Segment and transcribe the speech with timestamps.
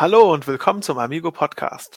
[0.00, 1.96] Hallo und willkommen zum Amigo Podcast.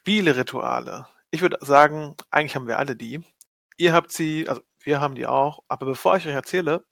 [0.00, 1.06] Spiele-Rituale.
[1.30, 3.24] Ich würde sagen, eigentlich haben wir alle die.
[3.78, 5.62] Ihr habt sie, also wir haben die auch.
[5.68, 6.84] Aber bevor ich euch erzähle,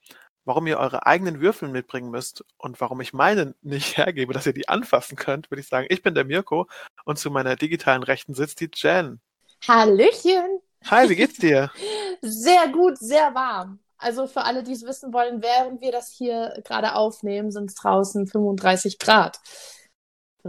[0.47, 4.55] warum ihr eure eigenen Würfel mitbringen müsst und warum ich meine nicht hergebe, dass ihr
[4.55, 6.67] die anfassen könnt, würde ich sagen, ich bin der Mirko
[7.05, 9.21] und zu meiner digitalen Rechten sitzt die Jen.
[9.69, 10.63] Hallöchen.
[10.87, 11.71] Hi, wie geht's dir?
[12.23, 13.81] Sehr gut, sehr warm.
[13.99, 17.75] Also für alle, die es wissen wollen, während wir das hier gerade aufnehmen, sind es
[17.75, 19.41] draußen 35 Grad.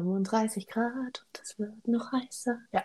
[0.02, 2.60] 35 Grad und es wird noch heißer.
[2.72, 2.84] Ja.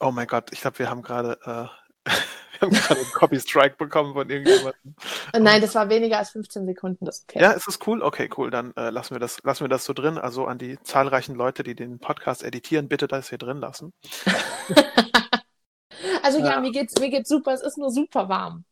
[0.00, 1.68] Oh mein Gott, ich glaube, wir haben gerade äh,
[2.60, 4.94] wir haben gerade einen Copy Strike bekommen von irgendjemandem.
[5.32, 7.04] Äh, Nein, das war weniger als 15 Sekunden.
[7.04, 7.40] Das okay.
[7.40, 8.02] Ja, ist das cool?
[8.02, 8.50] Okay, cool.
[8.50, 10.18] Dann äh, lassen wir das, lassen wir das so drin.
[10.18, 13.92] Also an die zahlreichen Leute, die den Podcast editieren, bitte das hier drin lassen.
[16.22, 16.60] also ja, Ja.
[16.60, 17.52] mir geht's mir geht's super.
[17.52, 18.64] Es ist nur super warm.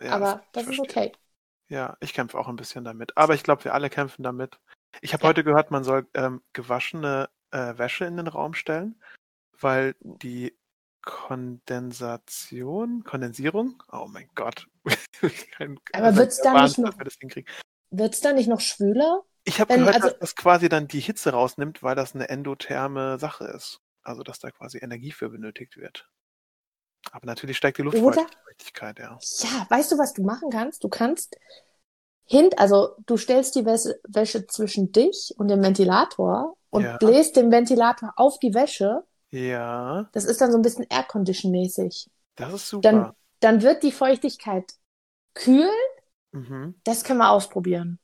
[0.00, 1.12] Ja, aber das ich ist okay.
[1.68, 3.16] Ja, ich kämpfe auch ein bisschen damit.
[3.16, 4.58] Aber ich glaube, wir alle kämpfen damit.
[5.00, 5.28] Ich habe Ja.
[5.28, 9.00] heute gehört, man soll ähm, gewaschene äh, Wäsche in den Raum stellen,
[9.60, 10.56] weil die
[11.02, 14.66] Kondensation, Kondensierung, oh mein Gott.
[15.52, 16.94] Kein- Aber wird's der da nicht noch-.
[17.90, 19.22] Wird's dann nicht noch schwüler?
[19.44, 23.18] Ich habe gehört, also- dass das quasi dann die Hitze rausnimmt, weil das eine endotherme
[23.18, 23.80] Sache ist.
[24.02, 26.08] Also, dass da quasi Energie für benötigt wird.
[27.12, 29.18] Aber natürlich steigt die Luftfeuchtigkeit, ja.
[29.40, 30.82] Ja, weißt du, was du machen kannst?
[30.84, 31.36] Du kannst
[32.28, 36.96] hint, also du stellst die Wäsche, zwischen dich und dem Ventilator und Ja.
[36.98, 39.02] bläst den Ventilator auf die Wäsche.
[39.30, 42.08] Ja, Das ist dann so ein bisschen Aircondition-mäßig.
[42.36, 42.90] das ist super.
[42.90, 44.64] Dann, dann wird die Feuchtigkeit
[45.34, 45.68] kühl.
[46.32, 46.74] mhm.
[46.84, 47.98] Das können wir ausprobieren.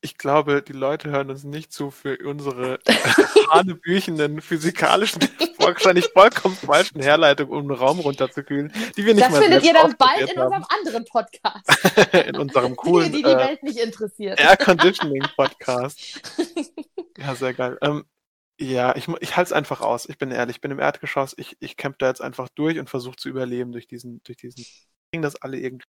[0.00, 2.78] Ich glaube, die Leute hören uns nicht zu für unsere
[3.50, 5.22] hanebüchenden physikalischen,
[5.58, 9.76] wahrscheinlich vollkommen falschen Herleitungen, um einen Raum runterzukühlen, die wir nicht Das mal findet selbst
[9.76, 11.68] ihr dann bald in unserem anderen Podcast.
[11.68, 12.26] haben.
[12.28, 14.38] in unserem coolen die, die die äh, Welt nicht interessiert.
[14.38, 16.20] Air Conditioning Podcast.
[17.16, 17.76] Ja, sehr geil.
[17.82, 18.04] Ähm,
[18.60, 20.08] ja, ich, ich halte es einfach aus.
[20.08, 21.34] Ich bin ehrlich, ich bin im Erdgeschoss.
[21.38, 24.64] Ich, ich kämpfe da jetzt einfach durch und versuche zu überleben durch diesen, durch diesen.
[25.10, 25.86] Kriegen das alle irgendwie.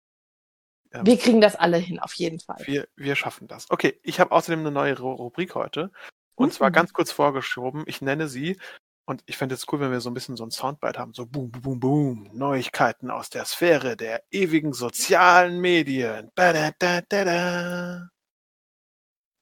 [0.91, 2.61] Ähm, Wir kriegen das alle hin, auf jeden Fall.
[2.65, 3.69] wir, wir schaffen das.
[3.69, 5.91] Okay, ich habe außerdem eine neue Ru- Rubrik heute.
[6.35, 6.73] Und zwar Mhm.
[6.73, 7.83] ganz kurz vorgeschoben.
[7.87, 8.59] Ich nenne sie,
[9.07, 11.13] und ich fände es cool, wenn wir so ein bisschen so ein Soundbite haben.
[11.13, 12.29] So boom, boom, boom, boom.
[12.33, 16.31] Neuigkeiten aus der Sphäre der ewigen sozialen Medien.
[16.35, 18.09] Ba, da, da, da, da.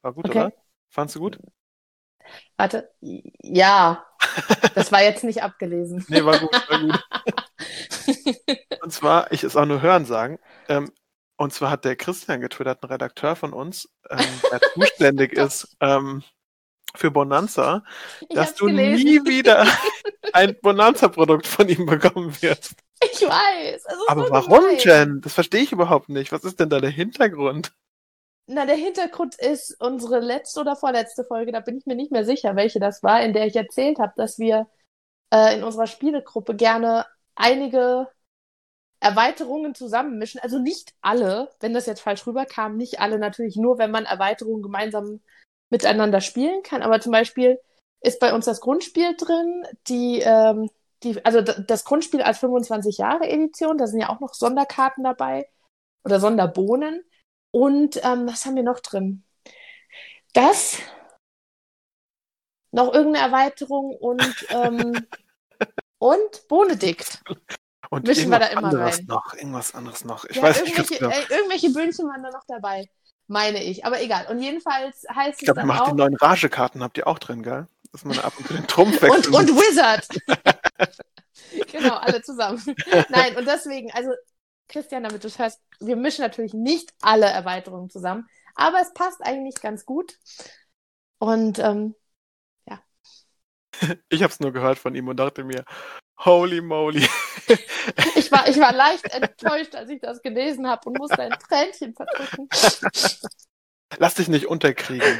[0.01, 0.39] War gut, Okay.
[0.39, 0.53] oder?
[0.89, 1.39] Fandst du gut?
[2.57, 2.91] Warte.
[2.99, 4.05] Ja,
[4.75, 6.05] das war jetzt nicht abgelesen.
[6.09, 7.03] Nee, war gut, war gut.
[8.83, 10.91] Und zwar, ich es auch nur hören sagen, ähm,
[11.37, 14.19] und zwar hat der Christian getwittert, ein Redakteur von uns, ähm,
[14.51, 16.23] der zuständig ist ähm,
[16.95, 17.83] für Bonanza,
[18.29, 19.03] Ich dass du gelesen.
[19.05, 19.65] nie wieder
[20.33, 22.75] ein Bonanza-Produkt von ihm bekommen wirst.
[23.03, 23.85] Ich weiß.
[24.07, 24.77] Aber so warum, gemein.
[24.79, 25.21] Jen?
[25.21, 26.31] Das verstehe ich überhaupt nicht.
[26.31, 27.73] Was ist denn da der Hintergrund?
[28.47, 32.25] Na, der Hintergrund ist unsere letzte oder vorletzte Folge, da bin ich mir nicht mehr
[32.25, 34.67] sicher, welche das war, in der ich erzählt habe, dass wir
[35.31, 37.05] äh, in unserer Spielegruppe gerne
[37.35, 38.07] einige
[39.03, 40.39] Erweiterungen zusammenmischen.
[40.39, 44.63] Also nicht alle, wenn das jetzt falsch rüberkam, nicht alle natürlich nur, wenn man Erweiterungen
[44.63, 45.21] gemeinsam
[45.69, 46.81] miteinander spielen kann.
[46.81, 47.59] Aber zum Beispiel
[48.01, 50.69] ist bei uns das Grundspiel drin, die, ähm,
[51.03, 55.49] die, also das Grundspiel als 25 Jahre Edition, da sind ja auch noch Sonderkarten dabei
[56.05, 57.03] oder Sonderbohnen.
[57.51, 59.23] Und ähm, was haben wir noch drin?
[60.33, 60.79] Das,
[62.71, 65.07] noch irgendeine Erweiterung und, ähm,
[65.99, 67.21] und Bonedikt.
[67.93, 69.07] Und Mischen wir da immer anderes rein.
[69.07, 70.25] noch, irgendwas anderes noch.
[70.25, 71.11] Ich Ja, weiß nicht ganz genau.
[71.11, 72.89] äh, irgendwelche Böhnchen waren da noch dabei,
[73.27, 73.85] meine ich.
[73.85, 74.27] Aber egal.
[74.27, 75.87] Und jedenfalls heißt Ich glaube, ihr es dann macht auch.
[75.87, 77.67] die neuen Ragekarten, habt ihr auch drin, gell?
[77.91, 79.51] Dass man ab und zu den Trumpf Und, wechseln und muss.
[79.51, 80.07] Wizard.
[81.71, 82.61] genau, alle zusammen.
[83.09, 84.11] Nein, und deswegen, also
[84.67, 89.21] Christian, damit du es hörst, wir mischen natürlich nicht alle Erweiterungen zusammen, aber es passt
[89.23, 90.17] eigentlich ganz gut.
[91.19, 91.95] Und ähm,
[94.09, 95.65] Ich habe es nur gehört von ihm und dachte mir,
[96.17, 97.07] holy moly.
[98.15, 101.93] ich, war, ich war leicht enttäuscht, als ich das gelesen habe und musste ein Tränchen
[101.93, 102.47] verdrücken.
[103.97, 105.19] Lass dich nicht unterkriegen.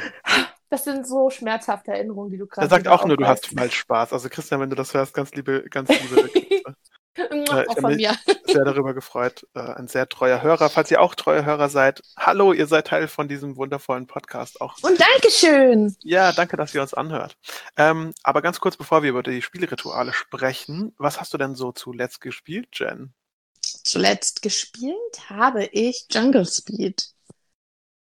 [0.68, 3.76] Das sind so schmerzhafte Erinnerungen, die du gerade Er sagt auch nur, du hast falsch
[3.76, 4.12] Spaß.
[4.12, 6.30] Also Christian, wenn du das hörst, ganz liebe, ganz liebe
[7.34, 8.14] Ich auch von mir.
[8.46, 9.46] sehr darüber gefreut.
[9.54, 10.68] Äh, ein sehr treuer Hörer.
[10.68, 14.76] Falls ihr auch treue Hörer seid, hallo, ihr seid Teil von diesem wundervollen Podcast auch.
[14.82, 15.96] Und Dankeschön.
[16.02, 17.36] Ja, danke, dass ihr uns anhört.
[17.76, 21.72] Ähm, aber ganz kurz, bevor wir über die Spielrituale sprechen, was hast du denn so
[21.72, 23.14] zuletzt gespielt, Jen?
[23.60, 27.14] Zuletzt gespielt habe ich Jungle Speed.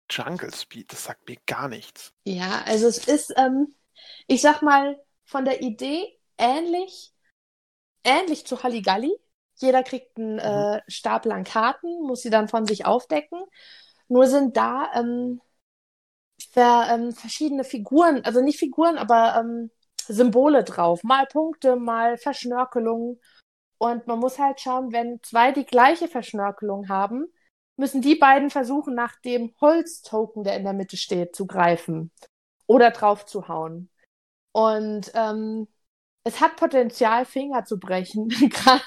[0.09, 2.13] Jungle Speed, das sagt mir gar nichts.
[2.23, 3.75] Ja, also es ist, ähm,
[4.27, 7.13] ich sag mal, von der Idee ähnlich,
[8.09, 9.13] ähnlich zu Halligalli.
[9.55, 13.43] Jeder kriegt einen äh, Stapel an Karten, muss sie dann von sich aufdecken.
[14.07, 15.41] Nur sind da ähm,
[16.51, 19.71] ver, ähm, verschiedene Figuren, also nicht Figuren, aber ähm,
[20.07, 21.03] Symbole drauf.
[21.03, 23.19] Mal Punkte, mal Verschnörkelungen.
[23.77, 27.27] Und man muss halt schauen, wenn zwei die gleiche Verschnörkelung haben,
[27.77, 32.11] müssen die beiden versuchen, nach dem Holztoken, der in der Mitte steht, zu greifen
[32.67, 33.89] oder drauf zu hauen.
[34.51, 35.67] Und ähm,
[36.23, 38.81] es hat Potenzial, Finger zu brechen, gerade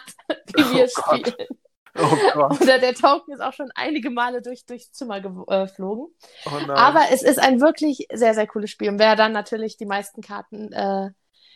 [0.54, 1.48] wie wir Oh spielen.
[1.94, 2.60] Oh Gott.
[2.60, 6.14] Oder der Token ist auch schon einige Male durch, durchs Zimmer geflogen.
[6.46, 6.70] Oh nein.
[6.70, 8.88] Aber es ist ein wirklich sehr, sehr cooles Spiel.
[8.88, 11.10] Und wer dann natürlich die meisten Karten, äh,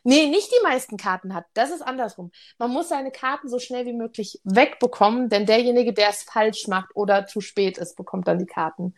[0.05, 2.33] nee, nicht die meisten Karten hat, das ist andersrum.
[2.59, 6.91] Man muss seine Karten so schnell wie möglich wegbekommen, denn derjenige, der es falsch macht
[6.95, 8.95] oder zu spät ist, bekommt dann die Karten.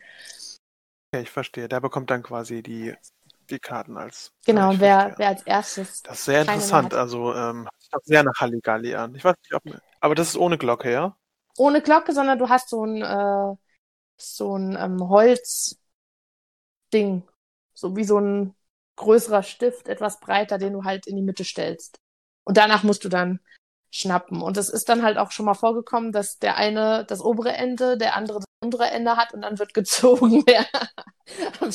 [1.13, 1.69] okay, ich verstehe.
[1.69, 2.93] Der bekommt dann quasi die,
[3.51, 4.31] die Karten als.
[4.45, 6.01] Genau, wer, wer als erstes.
[6.03, 6.93] Das ist sehr interessant.
[6.93, 7.67] Also, ähm,
[8.03, 9.15] sehr nach Halligalli an.
[9.15, 9.63] Ich weiß nicht, ob.
[9.99, 11.17] Aber das ist ohne Glocke, ja?
[11.57, 13.55] Ohne Glocke, sondern du hast so ein, äh,
[14.17, 15.79] so ein ähm, Holzding.
[17.73, 18.55] So wie so ein
[18.95, 21.99] größerer Stift, etwas breiter, den du halt in die Mitte stellst.
[22.43, 23.39] Und danach musst du dann
[23.91, 24.41] schnappen.
[24.41, 27.97] Und es ist dann halt auch schon mal vorgekommen, dass der eine das obere Ende,
[27.97, 30.65] der andere das untere Ende hat und dann wird gezogen, wer
[31.61, 31.71] am.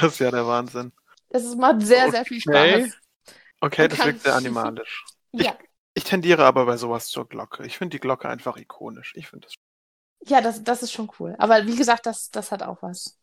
[0.00, 0.92] Das ist ja der Wahnsinn.
[1.30, 2.40] Das ist, macht sehr, sehr viel Okay.
[2.40, 2.98] Spaß.
[3.60, 5.04] Okay, Man das wirkt sehr animalisch.
[5.32, 5.56] Ja,
[5.94, 7.66] Ich tendiere aber bei sowas zur Glocke.
[7.66, 9.12] Ich finde die Glocke einfach ikonisch.
[9.16, 9.56] Ich finde das.
[10.26, 11.34] ja das, das ist schon cool.
[11.38, 13.18] Aber wie gesagt, das, das hat auch was.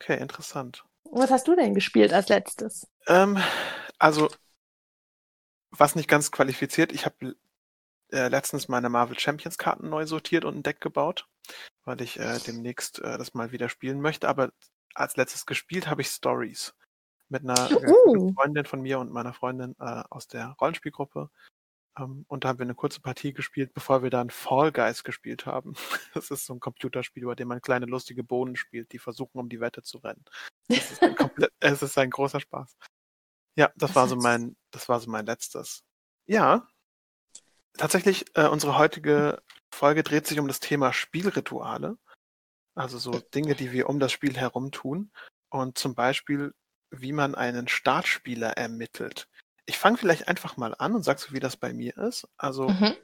[0.00, 0.84] Okay, interessant.
[1.04, 2.86] Und was hast du denn gespielt als letztes?
[3.06, 3.38] Ähm,
[3.98, 4.28] also,
[5.70, 7.36] was nicht ganz qualifiziert, ich habe
[8.12, 11.28] äh, letztens meine Marvel Champions Karten neu sortiert und ein Deck gebaut,
[11.84, 14.28] weil ich äh, demnächst äh, das mal wieder spielen möchte.
[14.28, 14.52] Aber
[14.94, 16.74] als letztes gespielt habe ich Stories
[17.28, 18.32] mit einer Uh.
[18.34, 21.30] Freundin von mir und meiner Freundin äh, aus der Rollenspielgruppe.
[21.98, 25.46] Ähm, und da haben wir eine kurze Partie gespielt, bevor wir dann Fall Guys gespielt
[25.46, 25.74] haben.
[26.14, 29.48] Das ist so ein Computerspiel, bei dem man kleine lustige Bohnen spielt, die versuchen, um
[29.48, 30.24] die Wette zu rennen.
[30.68, 31.02] Es ist
[31.60, 32.76] es ist ein großer Spaß.
[33.56, 35.84] Ja, das war so mein, das war so mein letztes.
[36.26, 36.68] Ja,
[37.76, 39.42] tatsächlich, äh, unsere heutige
[39.72, 41.98] Folge dreht sich um das Thema Spielrituale.
[42.74, 45.10] Also so Dinge, die wir um das Spiel herum tun.
[45.50, 46.52] Und zum Beispiel,
[46.90, 49.28] wie man einen Startspieler ermittelt.
[49.66, 52.28] Ich fange vielleicht einfach mal an und sag so, wie das bei mir ist.
[52.36, 52.94] Also, Mhm.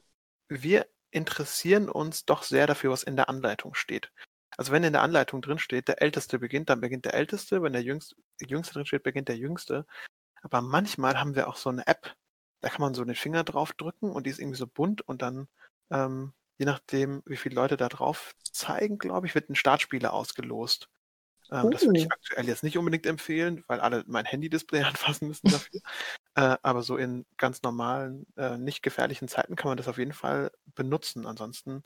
[0.49, 4.13] wir interessieren uns doch sehr dafür, was in der Anleitung steht.
[4.57, 7.63] Also wenn in der Anleitung drin steht, der Älteste beginnt, dann beginnt der Älteste.
[7.63, 9.87] Wenn der Jüngste, Jüngste drin steht, beginnt der Jüngste.
[10.43, 12.15] Aber manchmal haben wir auch so eine App,
[12.61, 15.23] da kann man so den Finger drauf drücken und die ist irgendwie so bunt und
[15.23, 15.49] dann,
[15.91, 20.91] ähm, je nachdem, wie viele Leute da drauf zeigen, glaube ich, wird ein Startspieler ausgelost.
[21.51, 25.49] Ähm, Das würde ich aktuell jetzt nicht unbedingt empfehlen, weil alle mein Handy-Display anfassen müssen
[25.51, 25.81] dafür.
[26.35, 30.13] äh, aber so in ganz normalen, äh, nicht gefährlichen Zeiten kann man das auf jeden
[30.13, 31.27] Fall benutzen.
[31.27, 31.83] Ansonsten,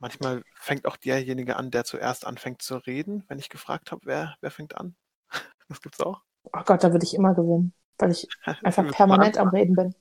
[0.00, 4.36] manchmal fängt auch derjenige an, der zuerst anfängt zu reden, wenn ich gefragt habe, wer,
[4.40, 4.96] wer fängt an.
[5.68, 6.20] Das gibt's auch.
[6.52, 8.28] Oh Gott, da würde ich immer gewinnen, weil ich
[8.64, 9.94] einfach permanent am Reden bin.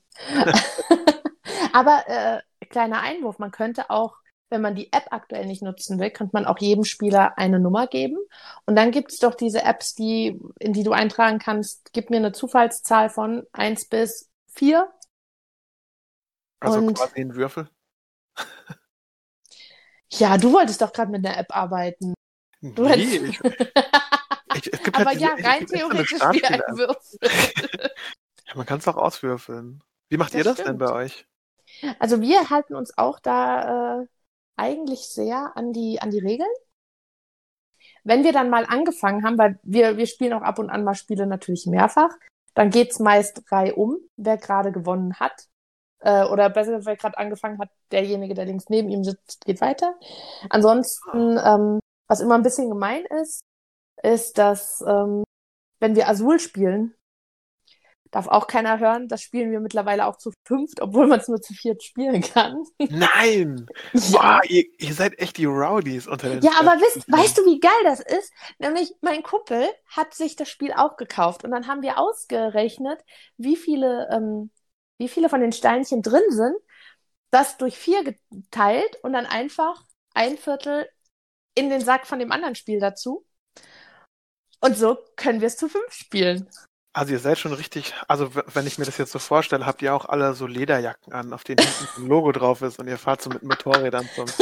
[1.73, 2.41] Aber äh,
[2.73, 4.17] kleiner Einwurf, man könnte auch,
[4.49, 7.87] wenn man die App aktuell nicht nutzen will, könnte man auch jedem Spieler eine Nummer
[7.87, 8.17] geben.
[8.65, 12.17] Und dann gibt es doch diese Apps, die, in die du eintragen kannst, gib mir
[12.17, 14.91] eine Zufallszahl von 1 bis 4.
[16.59, 17.69] Also Und- quasi ein Würfel.
[20.11, 22.13] Ja, du wolltest doch gerade mit einer App arbeiten.
[22.61, 23.39] Du Nee, ich,
[24.55, 26.59] ich, es gibt Aber halt ja, diese- rein es gibt so eine theoretisch wie ein.
[26.77, 27.19] Würfel.
[28.45, 29.81] Ja, man kann es auch auswürfeln.
[30.09, 30.79] Wie macht Das ihr das denn stimmt.
[30.79, 31.25] bei euch?
[31.99, 34.07] Also wir halten uns auch da äh,
[34.55, 36.49] eigentlich sehr an die, an die Regeln.
[38.03, 40.95] Wenn wir dann mal angefangen haben, weil wir, wir spielen auch ab und an mal
[40.95, 42.11] Spiele natürlich mehrfach,
[42.53, 45.47] dann geht's meist reihum, wer gerade gewonnen hat.
[45.99, 49.95] Äh, oder besser, wer gerade angefangen hat, derjenige, der links neben ihm sitzt, geht weiter.
[50.49, 53.41] Ansonsten, ähm, was immer ein bisschen gemein ist,
[54.01, 55.23] ist, dass ähm,
[55.79, 56.93] wenn wir Azul spielen,
[58.13, 59.07] darf auch keiner hören.
[59.07, 62.63] Das spielen wir mittlerweile auch zu fünft, obwohl man es nur zu viert spielen kann.
[62.77, 63.65] Nein!
[63.93, 64.11] Ja.
[64.11, 67.59] Boah, ihr, ihr seid echt die Rowdies unter den Ja, aber wisst, weißt du, wie
[67.59, 68.31] geil das ist?
[68.59, 73.03] Nämlich, mein Kumpel hat sich das Spiel auch gekauft und dann haben wir ausgerechnet,
[73.37, 74.51] wie viele, ähm,
[74.99, 76.55] wie viele von den Steinchen drin sind,
[77.31, 80.87] das durch vier geteilt und dann einfach ein Viertel
[81.55, 83.25] in den Sack von dem anderen Spiel dazu.
[84.61, 86.47] Und so können wir es zu fünf spielen.
[86.95, 89.95] Also ihr seid schon richtig, also wenn ich mir das jetzt so vorstelle, habt ihr
[89.95, 93.23] auch alle so Lederjacken an, auf denen hinten ein Logo drauf ist und ihr fahrt
[93.23, 94.25] so mit Motorrädern zum.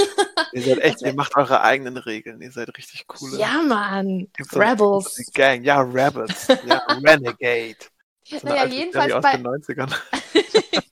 [0.54, 3.38] Ihr seid echt, ihr macht eure eigenen Regeln, ihr seid richtig coole.
[3.38, 4.28] Ja, Mann.
[4.38, 5.32] So Rebels.
[5.34, 7.78] Gang, ja, Rebels, ja, Renegade.
[8.26, 9.96] So Naja, jedenfalls aus bei, den 90ern.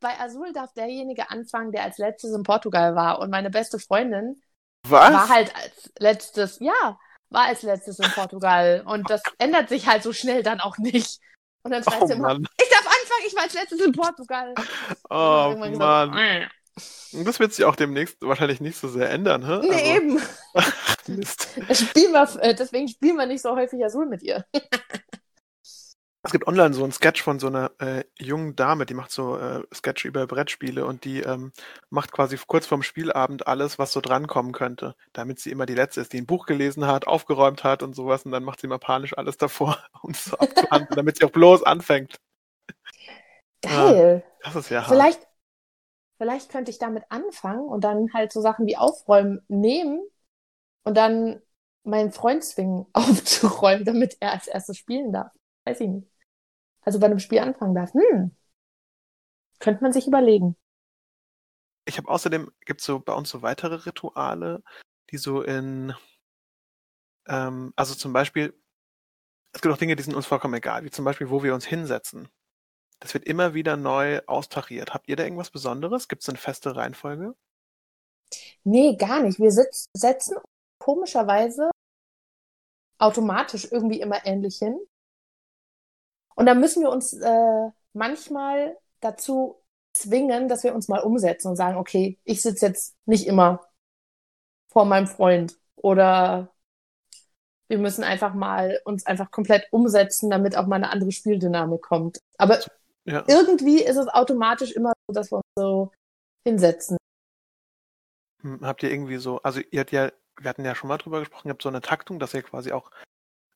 [0.00, 3.18] bei Azul darf derjenige anfangen, der als letztes in Portugal war.
[3.18, 4.40] Und meine beste Freundin
[4.86, 5.12] Was?
[5.12, 6.98] war halt als letztes, ja.
[7.30, 8.82] War als letztes in Portugal.
[8.84, 11.20] Und das ändert sich halt so schnell dann auch nicht.
[11.62, 12.46] Und dann schreist Oh du immer, Mann.
[12.60, 14.54] ich darf anfangen, ich war als letztes in Portugal.
[15.10, 15.62] Oh Mann.
[15.62, 16.48] irgendwann
[17.12, 19.60] Und Das wird sich auch demnächst wahrscheinlich nicht so sehr ändern, hä?
[19.60, 20.20] gesagt, nee, eben.
[20.54, 20.72] Also,
[21.06, 21.48] Mist.
[21.72, 24.44] Spielen wir, äh, deswegen spielen wir nicht so häufig Azul mit ihr.
[26.22, 29.38] Es gibt online so einen Sketch von so einer äh, jungen Dame, die macht so
[29.38, 31.50] äh, Sketch über Brettspiele und die ähm,
[31.88, 36.02] macht quasi kurz vorm Spielabend alles, was so drankommen könnte, damit sie immer die Letzte
[36.02, 38.78] ist, die ein Buch gelesen hat, aufgeräumt hat und sowas und dann macht sie immer
[38.78, 42.20] panisch alles davor, um es so abzuhandeln, damit sie auch bloß anfängt.
[43.62, 44.22] Geil.
[44.42, 44.88] Das ist ja hart.
[44.88, 45.26] Vielleicht,
[46.18, 50.02] vielleicht könnte ich damit anfangen und dann halt so Sachen wie Aufräumen nehmen
[50.82, 51.40] und dann
[51.82, 55.32] meinen Freund zwingen, aufzuräumen, damit er als erstes spielen darf.
[55.64, 56.09] Weiß ich nicht.
[56.90, 57.92] Also bei einem Spiel anfangen darf.
[57.94, 58.34] Hm.
[59.60, 60.56] Könnte man sich überlegen.
[61.84, 64.64] Ich habe außerdem, gibt es so bei uns so weitere Rituale,
[65.12, 65.94] die so in,
[67.28, 68.60] ähm, also zum Beispiel,
[69.52, 71.64] es gibt auch Dinge, die sind uns vollkommen egal, wie zum Beispiel, wo wir uns
[71.64, 72.28] hinsetzen.
[72.98, 74.92] Das wird immer wieder neu austariert.
[74.92, 76.08] Habt ihr da irgendwas Besonderes?
[76.08, 77.36] Gibt es eine feste Reihenfolge?
[78.64, 79.38] Nee, gar nicht.
[79.38, 80.38] Wir sitz, setzen
[80.80, 81.70] komischerweise
[82.98, 84.76] automatisch irgendwie immer ähnlich hin.
[86.40, 89.60] Und da müssen wir uns äh, manchmal dazu
[89.92, 93.60] zwingen, dass wir uns mal umsetzen und sagen, okay, ich sitze jetzt nicht immer
[94.72, 96.50] vor meinem Freund oder
[97.68, 102.22] wir müssen einfach mal uns einfach komplett umsetzen, damit auch mal eine andere Spieldynamik kommt.
[102.38, 102.58] Aber
[103.04, 103.22] Ja.
[103.26, 105.92] irgendwie ist es automatisch immer so, dass wir uns so
[106.42, 106.96] hinsetzen.
[108.40, 111.20] Hm, Habt ihr irgendwie so, also ihr habt ja, wir hatten ja schon mal drüber
[111.20, 112.90] gesprochen, ihr habt so eine Taktung, dass ihr quasi auch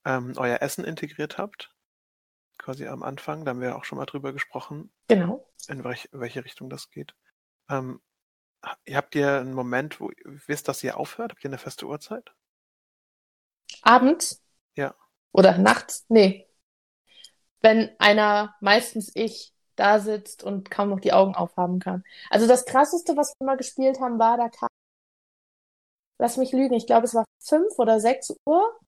[0.05, 1.74] ähm, euer Essen integriert habt.
[2.65, 5.47] Quasi am Anfang, da haben wir auch schon mal drüber gesprochen, Genau.
[5.69, 7.15] in welch, welche Richtung das geht.
[7.69, 8.01] Ähm,
[8.65, 11.33] ha- habt ihr einen Moment, wo ihr wisst, dass ihr aufhört?
[11.33, 12.33] Habt ihr eine feste Uhrzeit?
[13.83, 14.43] Abends?
[14.77, 14.95] Ja.
[15.33, 16.07] Oder nachts?
[16.09, 16.49] Nee.
[17.61, 22.03] Wenn einer, meistens ich, da sitzt und kaum noch die Augen aufhaben kann.
[22.31, 24.69] Also das krasseste, was wir mal gespielt haben, war, da kam,
[26.19, 28.81] lass mich lügen, ich glaube, es war fünf oder sechs Uhr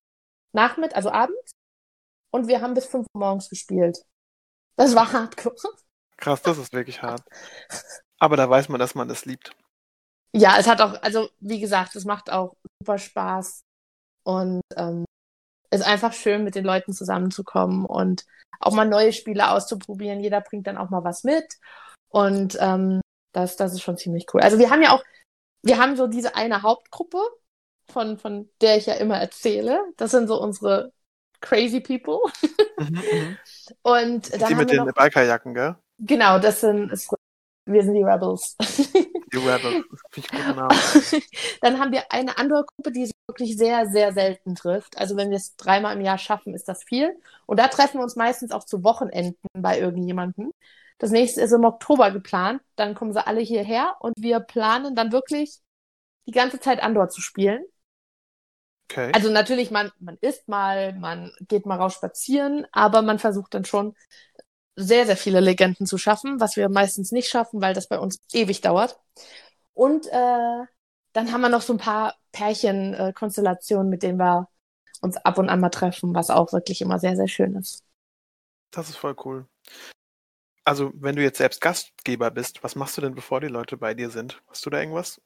[0.53, 1.53] Nachmittag, also abends.
[2.37, 4.05] Und wir haben bis fünf Uhr morgens gespielt.
[4.77, 5.57] Das war hardcore.
[6.19, 7.23] Krass, das ist wirklich hart.
[8.19, 9.53] Aber da weiß man, dass man das liebt.
[10.35, 13.63] Ja, es hat auch, also wie gesagt, es macht auch super Spaß
[14.23, 15.07] und ähm,
[15.71, 18.27] ist einfach schön, mit den Leuten zusammenzukommen und
[18.61, 20.21] auch mal neue Spiele auszuprobieren.
[20.21, 21.59] Jeder bringt dann auch mal was mit
[22.11, 23.01] und ähm,
[23.33, 24.43] das, das ist schon ziemlich cool.
[24.43, 25.03] Also wir haben ja auch,
[25.63, 27.19] wir haben so diese eine Hauptgruppe,
[27.89, 29.81] von, von der ich ja immer erzähle.
[29.97, 30.93] Das sind so unsere
[31.41, 32.21] crazy people.
[32.79, 33.39] Mhm, mhm.
[33.83, 35.77] Und Die dann haben mit wir den noch, Bikerjacken, gell?
[35.99, 36.91] genau, das sind,
[37.67, 38.57] wir sind die Rebels.
[39.33, 39.77] Die Rebels.
[40.11, 40.83] Finde ich guten Namen.
[41.61, 44.99] Dann haben wir eine andere Gruppe, die sich wirklich sehr, sehr selten trifft.
[44.99, 47.17] Also wenn wir es dreimal im Jahr schaffen, ist das viel.
[47.47, 50.53] Und da treffen wir uns meistens auch zu Wochenenden bei irgendjemandem.
[50.99, 52.63] Das nächste ist im Oktober geplant.
[52.77, 55.59] Dann kommen sie alle hierher und wir planen dann wirklich
[56.27, 57.65] die ganze Zeit Andor zu spielen.
[58.89, 59.11] Okay.
[59.15, 63.65] Also natürlich, man, man isst mal, man geht mal raus spazieren, aber man versucht dann
[63.65, 63.95] schon
[64.77, 68.21] sehr, sehr viele Legenden zu schaffen, was wir meistens nicht schaffen, weil das bei uns
[68.33, 68.99] ewig dauert.
[69.75, 70.65] Und äh,
[71.13, 74.49] dann haben wir noch so ein paar Pärchen-Konstellationen, mit denen wir
[75.01, 77.83] uns ab und an mal treffen, was auch wirklich immer sehr, sehr schön ist.
[78.71, 79.47] Das ist voll cool.
[80.65, 83.95] Also, wenn du jetzt selbst Gastgeber bist, was machst du denn, bevor die Leute bei
[83.95, 84.43] dir sind?
[84.49, 85.21] Hast du da irgendwas?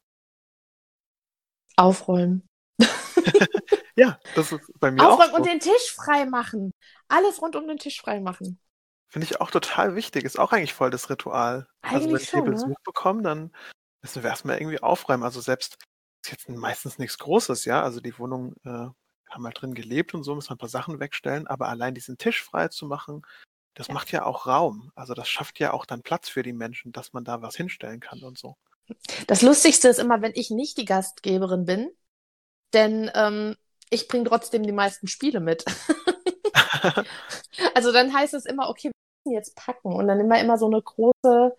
[1.76, 2.49] Aufräumen.
[3.96, 5.50] Ja, das ist bei mir Aufräumen auch und so.
[5.50, 6.72] den Tisch frei machen.
[7.08, 8.58] Alles rund um den Tisch frei machen.
[9.08, 10.24] Finde ich auch total wichtig.
[10.24, 11.66] Ist auch eigentlich voll das Ritual.
[11.82, 12.54] also, wenn Eigentlich ich schon, hier ne?
[12.54, 13.52] Besuch bekomme, dann
[14.02, 15.24] müssen wir erstmal irgendwie aufräumen.
[15.24, 15.76] Also, selbst
[16.24, 17.82] ist jetzt meistens nichts Großes, ja.
[17.82, 18.68] Also, die Wohnung äh,
[19.28, 21.46] haben halt drin gelebt und so, müssen wir ein paar Sachen wegstellen.
[21.48, 23.22] Aber allein diesen Tisch frei zu machen,
[23.74, 23.94] das Ja.
[23.94, 24.92] macht ja auch Raum.
[24.94, 28.00] Also, das schafft ja auch dann Platz für die Menschen, dass man da was hinstellen
[28.00, 28.56] kann und so.
[29.26, 31.90] Das Lustigste ist immer, wenn ich nicht die Gastgeberin bin,
[32.72, 33.56] denn ähm,
[33.90, 35.64] ich bringe trotzdem die meisten Spiele mit.
[37.74, 38.92] also dann heißt es immer, okay, wir
[39.24, 41.56] müssen jetzt packen und dann nehmen wir immer so eine große,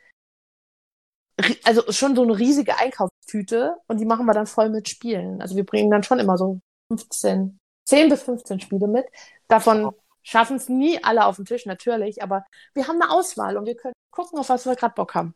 [1.64, 5.42] also schon so eine riesige Einkaufstüte und die machen wir dann voll mit Spielen.
[5.42, 9.06] Also wir bringen dann schon immer so 15, 10 bis 15 Spiele mit.
[9.48, 13.66] Davon schaffen es nie alle auf den Tisch, natürlich, aber wir haben eine Auswahl und
[13.66, 15.36] wir können gucken, auf was wir gerade Bock haben.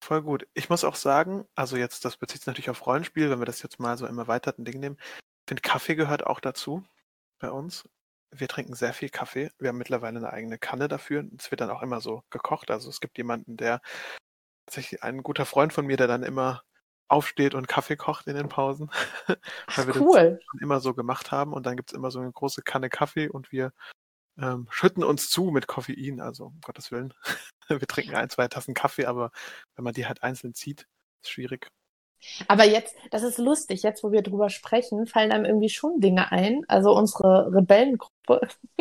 [0.00, 0.46] Voll gut.
[0.54, 3.62] Ich muss auch sagen, also jetzt, das bezieht sich natürlich auf Rollenspiel, wenn wir das
[3.62, 4.96] jetzt mal so im erweiterten Ding nehmen.
[5.00, 6.84] Ich finde, Kaffee gehört auch dazu
[7.38, 7.88] bei uns.
[8.30, 9.50] Wir trinken sehr viel Kaffee.
[9.58, 11.26] Wir haben mittlerweile eine eigene Kanne dafür.
[11.38, 12.70] Es wird dann auch immer so gekocht.
[12.70, 13.80] Also es gibt jemanden, der
[14.66, 16.62] tatsächlich ein guter Freund von mir, der dann immer
[17.08, 18.90] aufsteht und Kaffee kocht in den Pausen.
[19.66, 20.30] Ach, weil wir cool.
[20.32, 21.54] das schon immer so gemacht haben.
[21.54, 23.72] Und dann gibt's immer so eine große Kanne Kaffee und wir
[24.38, 27.14] ähm, schütten uns zu mit Koffein, also um Gottes Willen.
[27.80, 29.30] wir trinken ein, zwei Tassen Kaffee, aber
[29.76, 30.86] wenn man die halt einzeln zieht,
[31.22, 31.68] ist schwierig.
[32.48, 36.32] Aber jetzt, das ist lustig, jetzt wo wir drüber sprechen, fallen einem irgendwie schon Dinge
[36.32, 36.64] ein.
[36.66, 38.40] Also unsere Rebellengruppe.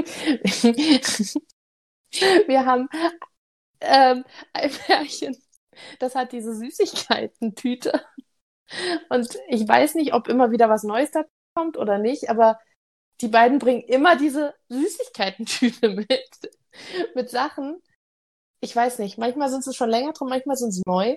[2.47, 2.89] wir haben
[3.81, 5.37] ähm, ein Pärchen,
[5.99, 8.01] das hat diese Süßigkeiten-Tüte.
[9.09, 11.23] Und ich weiß nicht, ob immer wieder was Neues da
[11.55, 12.59] kommt oder nicht, aber
[13.21, 16.29] die beiden bringen immer diese Süßigkeiten-Tüte mit.
[17.15, 17.81] mit Sachen.
[18.59, 21.15] Ich weiß nicht, manchmal sind sie schon länger drin, manchmal sind sie neu.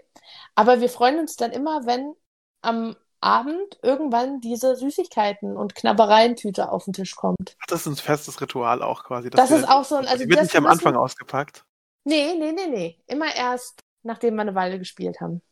[0.54, 2.14] Aber wir freuen uns dann immer, wenn
[2.62, 7.56] am Abend irgendwann diese Süßigkeiten- und Knabbereientüte auf den Tisch kommt.
[7.60, 9.30] Ach, das ist ein festes Ritual auch quasi.
[9.30, 11.64] Das wir- ist auch so ein, also wird nicht am Anfang ausgepackt.
[12.04, 13.02] Nee, nee, nee, nee.
[13.06, 15.42] Immer erst, nachdem wir eine Weile gespielt haben.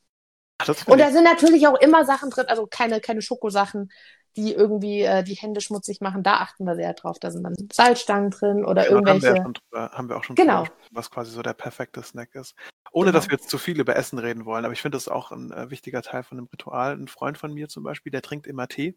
[0.58, 3.90] Ach, Und da sind natürlich auch immer Sachen drin, also keine, keine Schokosachen,
[4.36, 6.22] die irgendwie äh, die Hände schmutzig machen.
[6.22, 7.18] Da achten wir sehr drauf.
[7.18, 9.36] Da sind dann Salzstangen drin oder Genau, haben wir, irgendwelche.
[9.36, 10.64] ja drüber, haben wir auch schon Genau.
[10.64, 12.54] drüber was quasi so der perfekte Snack ist.
[12.92, 13.18] Ohne Genau.
[13.18, 15.30] dass wir jetzt zu viel über Essen reden wollen, aber ich finde das ist auch
[15.32, 16.92] ein äh, wichtiger Teil von dem Ritual.
[16.92, 18.96] Ein Freund von mir zum Beispiel, der trinkt immer Tee.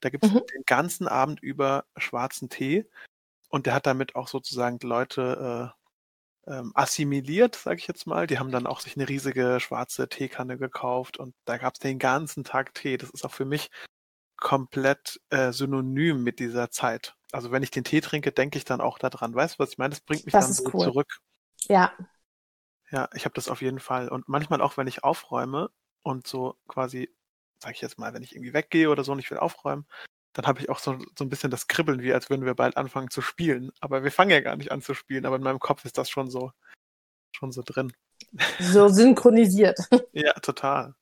[0.00, 0.42] Da gibt es Mhm.
[0.54, 2.86] den ganzen Abend über schwarzen Tee
[3.50, 5.74] und der hat damit auch sozusagen Leute
[6.46, 8.26] äh, ähm, assimiliert, sage ich jetzt mal.
[8.26, 11.98] Die haben dann auch sich eine riesige schwarze Teekanne gekauft und da gab es den
[11.98, 12.96] ganzen Tag Tee.
[12.96, 13.68] Das ist auch für mich
[14.38, 17.14] komplett äh, synonym mit dieser Zeit.
[17.32, 19.34] Also wenn ich den Tee trinke, denke ich dann auch daran.
[19.34, 19.90] Weißt du, was ich meine?
[19.90, 20.84] Das bringt mich Das dann so cool.
[20.84, 21.18] zurück.
[21.68, 21.92] Ja,
[22.90, 24.08] Ja, ich habe das auf jeden Fall.
[24.08, 25.70] Und manchmal auch, wenn ich aufräume
[26.02, 27.14] und so quasi,
[27.62, 29.86] sag ich jetzt mal, wenn ich irgendwie weggehe oder so und ich will aufräumen,
[30.32, 32.76] dann habe ich auch so, so ein bisschen das Kribbeln, wie als würden wir bald
[32.76, 33.72] anfangen zu spielen.
[33.80, 36.08] Aber wir fangen ja gar nicht an zu spielen, aber in meinem Kopf ist das
[36.08, 36.52] schon so,
[37.32, 37.92] schon so drin.
[38.60, 39.78] so synchronisiert.
[40.12, 40.94] Ja, total.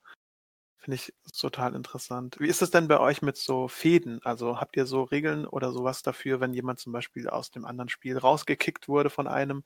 [0.86, 2.36] Finde ich total interessant.
[2.38, 4.20] Wie ist es denn bei euch mit so Fäden?
[4.22, 7.88] Also habt ihr so Regeln oder sowas dafür, wenn jemand zum Beispiel aus dem anderen
[7.88, 9.64] Spiel rausgekickt wurde von einem?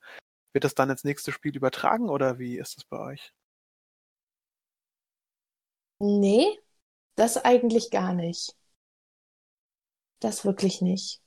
[0.51, 3.35] Wird das dann ins nächste Spiel übertragen oder wie ist das bei euch?
[5.99, 6.47] Nee,
[7.13, 8.55] das eigentlich gar nicht.
[10.21, 11.21] Das wirklich nicht.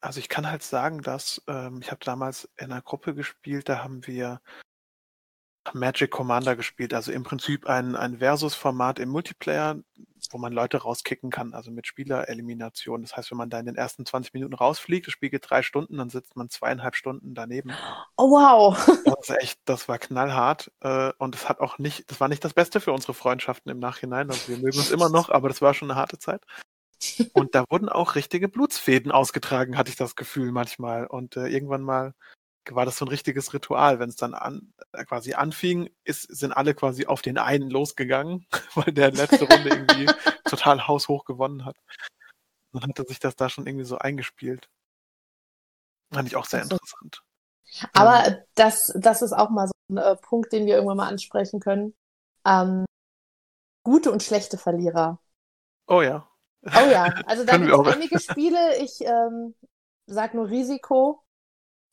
[0.00, 3.84] Also ich kann halt sagen, dass ähm, ich habe damals in einer Gruppe gespielt, da
[3.84, 4.40] haben wir
[5.72, 9.76] Magic Commander gespielt, also im Prinzip ein, ein Versus-Format im Multiplayer,
[10.30, 13.02] wo man Leute rauskicken kann, also mit Spielerelimination.
[13.02, 15.62] Das heißt, wenn man da in den ersten 20 Minuten rausfliegt, das Spiel geht drei
[15.62, 17.72] Stunden, dann sitzt man zweieinhalb Stunden daneben.
[18.16, 18.76] Oh wow.
[19.04, 22.44] Das ist echt, das war knallhart äh, und es hat auch nicht, das war nicht
[22.44, 24.30] das Beste für unsere Freundschaften im Nachhinein.
[24.30, 26.44] Also wir mögen uns immer noch, aber das war schon eine harte Zeit.
[27.32, 31.06] Und da wurden auch richtige Blutsfäden ausgetragen, hatte ich das Gefühl manchmal.
[31.06, 32.14] Und äh, irgendwann mal
[32.68, 33.98] war das so ein richtiges Ritual.
[33.98, 38.46] Wenn es dann an, äh, quasi anfing, ist, sind alle quasi auf den einen losgegangen,
[38.74, 40.06] weil der letzte Runde irgendwie
[40.44, 41.76] total haushoch gewonnen hat.
[42.72, 44.68] Dann hatte sich das da schon irgendwie so eingespielt.
[46.12, 47.22] Fand ich auch sehr Also- interessant.
[47.92, 51.60] Aber das, das ist auch mal so ein äh, Punkt, den wir irgendwann mal ansprechen
[51.60, 51.94] können.
[52.44, 52.84] Ähm,
[53.84, 55.20] gute und schlechte Verlierer.
[55.86, 56.28] Oh ja.
[56.66, 59.54] Oh ja, also da gibt es einige Spiele, ich ähm,
[60.06, 61.22] sag nur Risiko,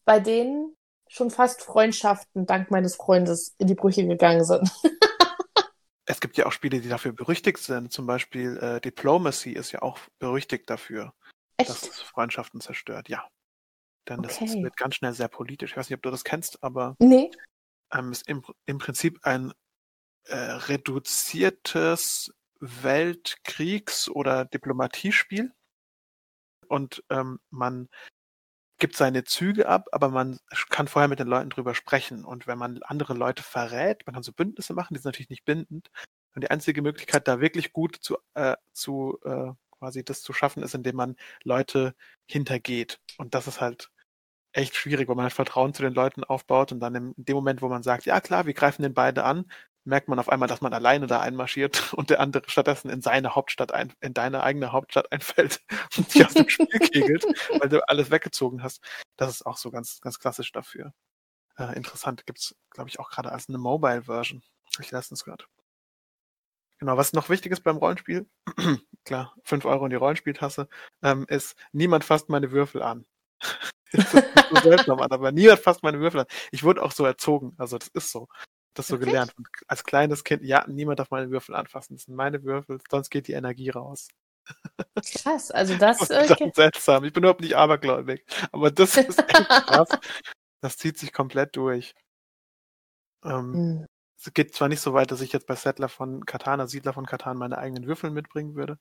[0.07, 0.73] bei denen
[1.09, 4.71] schon fast Freundschaften dank meines Freundes in die Brüche gegangen sind.
[6.09, 7.91] Es gibt ja auch Spiele, die dafür berüchtigt sind.
[7.91, 11.13] Zum Beispiel äh, Diplomacy ist ja auch berüchtigt dafür,
[11.57, 11.91] dass Echt?
[11.91, 13.09] es Freundschaften zerstört.
[13.09, 13.27] Ja.
[14.07, 14.63] Denn das, das Okay.
[14.63, 15.71] wird ganz schnell sehr politisch.
[15.71, 17.29] Ich weiß nicht, ob du das kennst, aber Nee.
[17.93, 19.51] ähm, ist im, im Prinzip ein
[20.27, 25.51] äh, reduziertes Weltkriegs- oder Diplomatiespiel.
[26.69, 27.89] Und ähm, man
[28.79, 32.23] gibt seine Züge ab, aber man kann vorher mit den Leuten drüber sprechen.
[32.25, 35.45] Und wenn man andere Leute verrät, man kann so Bündnisse machen, die sind natürlich nicht
[35.45, 35.89] bindend.
[36.35, 40.63] Und die einzige Möglichkeit, da wirklich gut zu, äh, zu äh, quasi das zu schaffen,
[40.63, 41.95] ist, indem man Leute
[42.27, 42.99] hintergeht.
[43.17, 43.89] Und das ist halt
[44.53, 47.61] echt schwierig, weil man halt Vertrauen zu den Leuten aufbaut und dann in dem Moment,
[47.61, 49.45] wo man sagt, ja klar, wir greifen den beide an,
[49.87, 53.35] merkt man auf einmal, dass man alleine da einmarschiert und der andere stattdessen in seine
[53.35, 55.61] Hauptstadt ein, in deine eigene Hauptstadt einfällt
[55.97, 57.25] und dich aus dem Spiel kegelt,
[57.59, 58.81] weil du alles weggezogen hast.
[59.15, 60.93] Das ist auch so ganz, ganz klassisch dafür.
[61.57, 62.25] Äh, interessant.
[62.25, 64.43] Gibt's, glaube ich, auch gerade als eine Mobile-Version.
[64.75, 65.47] Habe ich letztens gehört.
[66.79, 68.29] Genau, was noch wichtig ist beim Rollenspiel,
[69.05, 70.69] klar, fünf Euro in die Rollenspieltasse,
[71.01, 73.05] ähm, ist, niemand fasst meine Würfel an.
[73.91, 76.27] das ist so seltsam aber niemand fasst meine Würfel an.
[76.51, 78.27] Ich wurde auch so erzogen, also das ist so.
[78.77, 79.09] Das so Wirklich?
[79.09, 79.33] gelernt.
[79.37, 81.95] Und als kleines Kind, ja, niemand darf meine Würfel anfassen.
[81.95, 84.07] Das sind meine Würfel, sonst geht die Energie raus.
[84.95, 87.03] Krass, also das, Das ist seltsam.
[87.03, 88.23] Ich bin überhaupt nicht abergläubig.
[88.51, 89.89] Aber das ist echt krass.
[90.61, 91.95] Das zieht sich komplett durch.
[93.23, 93.85] Ähm, hm.
[94.17, 97.07] es geht zwar nicht so weit, dass ich jetzt bei Settler von Katan, Siedler von
[97.07, 98.77] Katan, meine eigenen Würfel mitbringen würde,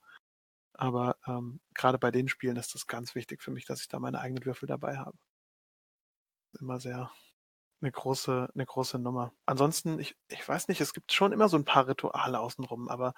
[0.74, 3.98] aber ähm, gerade bei den Spielen ist das ganz wichtig für mich, dass ich da
[3.98, 5.16] meine eigenen Würfel dabei habe.
[6.60, 7.10] Immer sehr
[7.80, 9.32] eine große, eine große Nummer.
[9.46, 13.14] Ansonsten, ich, ich weiß nicht, es gibt schon immer so ein paar Rituale außenrum, aber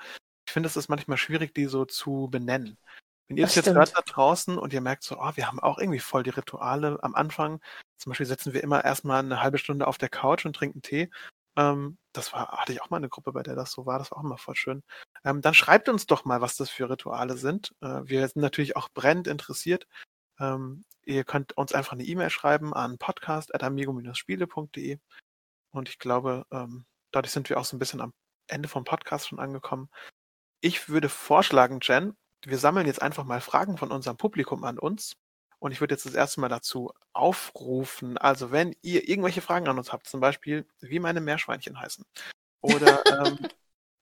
[0.47, 2.79] ich finde, es ist manchmal schwierig, die so zu benennen.
[3.29, 5.61] Wenn ihr Das es jetzt hört da draußen und ihr merkt so, oh, wir haben
[5.61, 7.61] auch irgendwie voll die Rituale am Anfang.
[7.99, 11.11] Zum Beispiel setzen wir immer erstmal eine halbe Stunde auf der Couch und trinken Tee.
[11.57, 13.99] Ähm, das war, hatte ich auch mal eine Gruppe, bei der das so war.
[13.99, 14.83] Das war auch immer voll schön.
[15.25, 17.75] Ähm, dann schreibt uns doch mal, was das für Rituale sind.
[17.81, 19.87] Äh, wir sind natürlich auch brennend interessiert.
[20.41, 24.99] Ähm, ihr könnt uns einfach eine E-Mail schreiben an podcast.amigo-spiele.de
[25.71, 28.13] und ich glaube, ähm, dadurch sind wir auch so ein bisschen am
[28.47, 29.91] Ende vom Podcast schon angekommen.
[30.61, 35.17] Ich würde vorschlagen, Jen, wir sammeln jetzt einfach mal Fragen von unserem Publikum an uns.
[35.61, 39.77] Und ich würde jetzt das erste Mal dazu aufrufen, also wenn ihr irgendwelche Fragen an
[39.77, 42.05] uns habt, zum Beispiel, wie meine Meerschweinchen heißen,
[42.61, 43.39] oder ähm,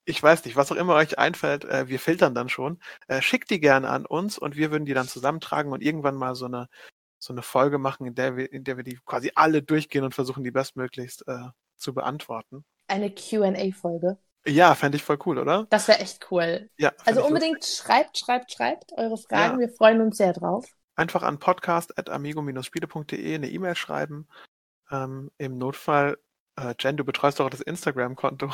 [0.07, 3.51] ich weiß nicht, was auch immer euch einfällt, äh, wir filtern dann schon, äh, schickt
[3.51, 6.69] die gerne an uns und wir würden die dann zusammentragen und irgendwann mal so eine,
[7.19, 10.15] so eine Folge machen, in der wir, in der wir die quasi alle durchgehen und
[10.15, 12.65] versuchen, die bestmöglichst äh, zu beantworten.
[12.87, 14.17] Eine QA-Folge.
[14.47, 15.67] Ja, fände ich voll cool, oder?
[15.71, 16.71] Das wäre echt cool.
[16.79, 16.93] Ja.
[17.05, 19.61] Also unbedingt schreibt, schreibt, schreibt eure Fragen.
[19.61, 19.67] Ja.
[19.67, 20.65] Wir freuen uns sehr drauf.
[20.95, 24.29] einfach an podcast.amigo-spiele.de eine E-Mail schreiben.
[24.93, 26.17] Ähm, Im Notfall,
[26.57, 28.51] äh, Jen, du betreust doch das Instagram-Konto.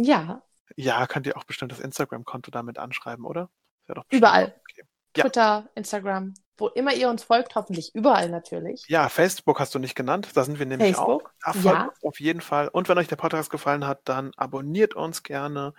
[0.00, 0.42] Ja,
[0.76, 3.50] ja, könnt ihr auch bestimmt das Instagram-Konto damit anschreiben, oder?
[3.88, 4.54] Ja Überall.
[4.70, 4.82] Okay.
[5.16, 5.24] Ja.
[5.24, 8.84] Twitter, Instagram, wo immer ihr uns folgt, hoffentlich überall natürlich.
[8.88, 10.28] Ja, Facebook hast du nicht genannt.
[10.34, 11.54] Da sind wir nämlich Facebook, auch.
[11.54, 11.92] Folgt ja.
[12.02, 12.68] auf jeden Fall.
[12.68, 15.72] Und wenn euch der Podcast gefallen hat, dann abonniert uns gerne,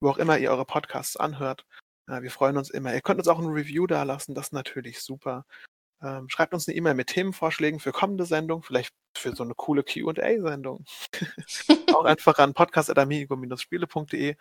[0.00, 1.66] wo auch immer ihr eure Podcasts anhört.
[2.08, 2.94] Ja, wir freuen uns immer.
[2.94, 5.44] Ihr könnt uns auch ein Review da lassen, das ist natürlich super.
[6.04, 9.82] Ähm, schreibt uns eine E-Mail mit Themenvorschlägen für kommende Sendungen, vielleicht für so eine coole
[9.82, 10.84] QA-Sendung.
[11.94, 14.36] auch einfach an podcast.amigo-spiele.de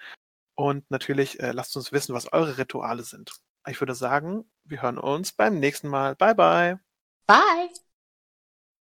[0.56, 3.32] und natürlich äh, lasst uns wissen, was eure Rituale sind.
[3.68, 6.16] Ich würde sagen, wir hören uns beim nächsten Mal.
[6.16, 6.80] Bye, bye.
[7.28, 7.70] Bye!